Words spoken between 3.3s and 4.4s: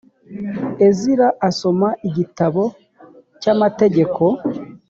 cy amategeko